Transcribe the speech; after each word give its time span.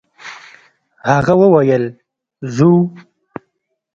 هغه 1.09 1.33
وويل: 1.53 1.83
«ځو!» 2.55 2.71